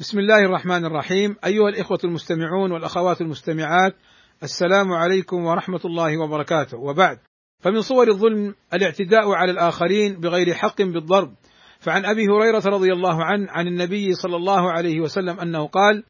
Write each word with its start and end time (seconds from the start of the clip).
بسم 0.00 0.18
الله 0.18 0.38
الرحمن 0.38 0.84
الرحيم. 0.84 1.36
أيها 1.44 1.68
الإخوة 1.68 1.98
المستمعون 2.04 2.72
والأخوات 2.72 3.20
المستمعات 3.20 3.94
السلام 4.42 4.92
عليكم 4.92 5.44
ورحمة 5.44 5.80
الله 5.84 6.18
وبركاته. 6.18 6.78
وبعد 6.78 7.18
فمن 7.64 7.80
صور 7.80 8.08
الظلم 8.08 8.54
الاعتداء 8.74 9.30
على 9.30 9.50
الآخرين 9.50 10.20
بغير 10.20 10.54
حق 10.54 10.82
بالضرب. 10.82 11.34
فعن 11.80 12.04
أبي 12.04 12.26
هريرة 12.26 12.62
رضي 12.66 12.92
الله 12.92 13.24
عنه 13.24 13.50
عن 13.50 13.66
النبي 13.66 14.12
صلى 14.12 14.36
الله 14.36 14.70
عليه 14.70 15.00
وسلم 15.00 15.40
أنه 15.40 15.66
قال 15.66 16.04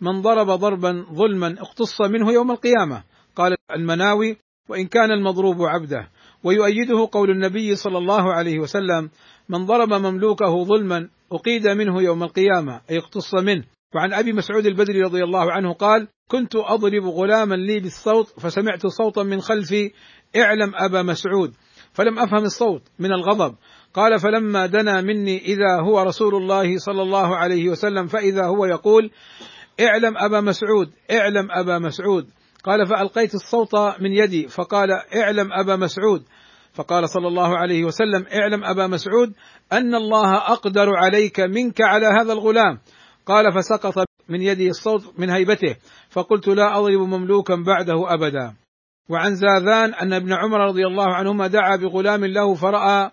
من 0.00 0.22
ضرب 0.22 0.46
ضربا 0.46 1.06
ظلما 1.12 1.54
اقتص 1.60 2.00
منه 2.00 2.32
يوم 2.32 2.50
القيامة 2.50 3.04
قال 3.36 3.56
المناوي 3.76 4.36
وإن 4.68 4.86
كان 4.86 5.10
المضروب 5.10 5.62
عبده 5.62 6.10
ويؤيده 6.44 7.08
قول 7.12 7.30
النبي 7.30 7.76
صلى 7.76 7.98
الله 7.98 8.32
عليه 8.32 8.58
وسلم 8.58 9.10
من 9.48 9.66
ضرب 9.66 9.92
مملوكه 9.92 10.64
ظلما 10.64 11.08
أقيد 11.32 11.68
منه 11.68 12.02
يوم 12.02 12.22
القيامة 12.22 12.80
أي 12.90 12.98
اقتص 12.98 13.34
منه. 13.34 13.64
وعن 13.94 14.12
أبي 14.12 14.32
مسعود 14.32 14.66
البدري 14.66 15.02
رضي 15.02 15.24
الله 15.24 15.52
عنه 15.52 15.72
قال 15.72 16.08
كنت 16.28 16.56
أضرب 16.56 17.04
غلاما 17.04 17.54
لي 17.54 17.80
بالصوت 17.80 18.40
فسمعت 18.40 18.86
صوتا 18.86 19.22
من 19.22 19.40
خلفي 19.40 19.90
اعلم 20.36 20.72
أبا 20.74 21.02
مسعود. 21.02 21.52
فلم 21.92 22.18
أفهم 22.18 22.44
الصوت 22.44 22.82
من 22.98 23.12
الغضب. 23.12 23.54
قال 23.94 24.18
فلما 24.18 24.66
دنا 24.66 25.00
مني 25.00 25.38
إذا 25.38 25.80
هو 25.80 26.02
رسول 26.02 26.34
الله 26.34 26.78
صلى 26.78 27.02
الله 27.02 27.36
عليه 27.36 27.68
وسلم 27.68 28.06
فإذا 28.06 28.46
هو 28.46 28.64
يقول 28.64 29.10
اعلم 29.80 30.14
أبا 30.16 30.40
مسعود 30.40 30.90
اعلم 31.10 31.48
أبا 31.50 31.78
مسعود. 31.78 32.26
قال 32.64 32.86
فألقيت 32.86 33.34
الصوت 33.34 33.74
من 33.74 34.12
يدي 34.12 34.48
فقال 34.48 34.88
اعلم 35.16 35.52
أبا 35.52 35.76
مسعود. 35.76 36.22
فقال 36.72 37.08
صلى 37.08 37.28
الله 37.28 37.58
عليه 37.58 37.84
وسلم 37.84 38.26
اعلم 38.34 38.64
أبا 38.64 38.86
مسعود 38.86 39.32
أن 39.72 39.94
الله 39.94 40.36
أقدر 40.36 40.96
عليك 40.96 41.40
منك 41.40 41.80
على 41.80 42.06
هذا 42.06 42.32
الغلام. 42.32 42.78
قال 43.26 43.52
فسقط 43.52 44.04
من 44.28 44.42
يدي 44.42 44.68
الصوت 44.70 45.18
من 45.18 45.30
هيبته 45.30 45.76
فقلت 46.10 46.48
لا 46.48 46.78
أضرب 46.78 47.00
مملوكا 47.00 47.54
بعده 47.54 48.14
أبدا. 48.14 48.54
وعن 49.10 49.34
زاذان 49.34 49.94
أن 49.94 50.12
ابن 50.12 50.32
عمر 50.32 50.58
رضي 50.58 50.86
الله 50.86 51.14
عنهما 51.14 51.46
دعا 51.46 51.76
بغلام 51.76 52.24
له 52.24 52.54
فرأى 52.54 53.10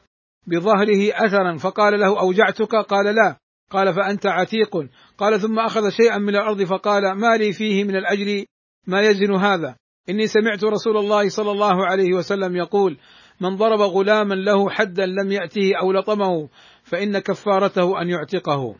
بظهره 0.47 1.25
أثرا 1.25 1.57
فقال 1.57 1.99
له 1.99 2.19
أوجعتك؟ 2.19 2.75
قال 2.75 3.05
لا. 3.05 3.37
قال 3.71 3.93
فأنت 3.93 4.25
عتيق. 4.25 4.89
قال 5.17 5.41
ثم 5.41 5.59
أخذ 5.59 5.89
شيئا 5.89 6.17
من 6.17 6.35
الأرض 6.35 6.63
فقال 6.63 7.03
ما 7.17 7.37
لي 7.37 7.53
فيه 7.53 7.83
من 7.83 7.95
الأجر؟ 7.95 8.45
ما 8.87 9.01
يزن 9.01 9.35
هذا. 9.35 9.75
إني 10.09 10.27
سمعت 10.27 10.63
رسول 10.63 10.97
الله 10.97 11.29
صلى 11.29 11.51
الله 11.51 11.85
عليه 11.85 12.13
وسلم 12.13 12.55
يقول 12.55 12.97
من 13.41 13.55
ضرب 13.55 13.79
غلاما 13.79 14.35
له 14.35 14.69
حدا 14.69 15.05
لم 15.05 15.31
يأته 15.31 15.71
أو 15.81 15.91
لطمه 15.91 16.49
فإن 16.83 17.19
كفارته 17.19 18.01
أن 18.01 18.09
يعتقه. 18.09 18.75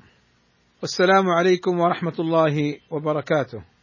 والسلام 0.82 1.30
عليكم 1.30 1.80
ورحمة 1.80 2.14
الله 2.20 2.76
وبركاته. 2.92 3.77